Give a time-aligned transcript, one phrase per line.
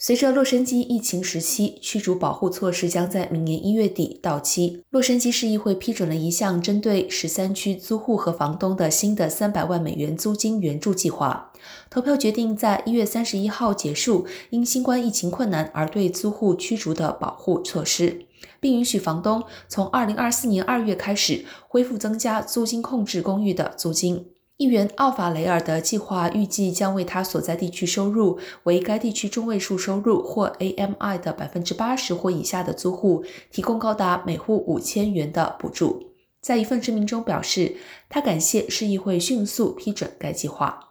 [0.00, 11.52] 随着洛杉矶疫情时期驱逐保护措施将在明年一月底到期，洛杉矶市议会批准了一项针对十三区租户和房东的新的三百万美元租金援助计划。
[11.90, 18.24] 投票决定在一月三十一号结束因新冠疫情困难而对租户驱逐的保护措施，
[18.60, 24.26] 并允许房东从二零二四年二月开始恢复增加租金控制公寓的租金。
[24.58, 36.08] 议员奥法雷尔的计划预计将为他所在地区收入为该地区中位数收入或 AMI 的百分之八十或以下的租户提供高达每户五千元的补助。
[36.40, 37.76] 在一份声明中表示，
[38.08, 40.87] 他感谢市议会迅速批准该计划。